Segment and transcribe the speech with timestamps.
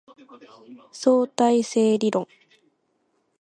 [0.91, 2.27] 相対性理論